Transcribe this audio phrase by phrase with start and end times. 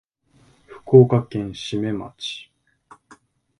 [0.87, 2.49] 福岡県志免町